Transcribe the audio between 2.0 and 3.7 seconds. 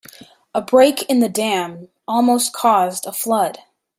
almost caused a flood.